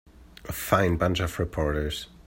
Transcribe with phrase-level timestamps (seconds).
[0.45, 2.07] A fine bunch of reporters.